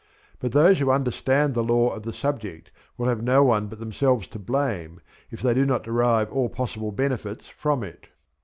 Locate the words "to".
4.29-4.39